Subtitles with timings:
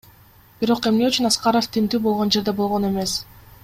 [0.61, 3.19] Бирок эмне үчүн Аскаров тинтүү болгон жерде болгон эмес?